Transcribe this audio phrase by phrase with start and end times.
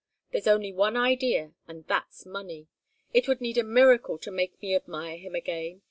[0.31, 2.65] There's only one idea, and that's money.
[3.13, 5.79] It would need a miracle to make me admire him again.